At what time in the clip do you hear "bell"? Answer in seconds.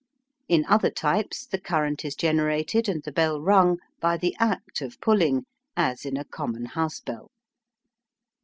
3.11-3.39, 6.99-7.29